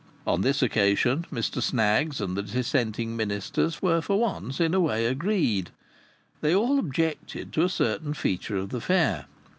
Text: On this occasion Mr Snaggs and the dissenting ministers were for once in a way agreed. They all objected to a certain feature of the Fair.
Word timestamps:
On 0.25 0.41
this 0.41 0.63
occasion 0.63 1.27
Mr 1.31 1.61
Snaggs 1.61 2.19
and 2.19 2.35
the 2.35 2.41
dissenting 2.41 3.15
ministers 3.15 3.83
were 3.83 4.01
for 4.01 4.19
once 4.19 4.59
in 4.59 4.73
a 4.73 4.79
way 4.79 5.05
agreed. 5.05 5.69
They 6.41 6.55
all 6.55 6.79
objected 6.79 7.53
to 7.53 7.65
a 7.65 7.69
certain 7.69 8.15
feature 8.15 8.57
of 8.57 8.69
the 8.69 8.81
Fair. 8.81 9.25